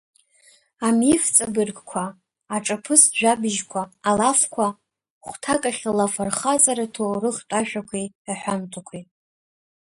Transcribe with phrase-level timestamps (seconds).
[0.87, 2.05] Амиф-ҵабыргқәа,
[2.55, 4.65] аҿаԥыцтә жәабжьқәа, алафқәа,
[5.27, 9.03] хәҭакахьала афырхаҵара-ҭоурыхтә ашәақәеи аҳәамҭақәеи.